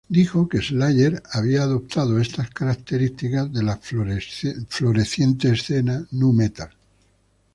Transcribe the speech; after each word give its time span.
Dijo 0.09 0.49
que 0.49 0.63
Slayer 0.63 1.21
adoptó 1.31 2.17
estas 2.17 2.49
características 2.49 3.53
de 3.53 3.61
la 3.61 3.77
floreciente 4.67 5.51
escena 5.51 6.03
"nu 6.09 6.33
metal". 6.33 6.71